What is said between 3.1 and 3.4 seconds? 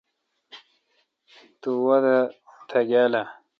اہ؟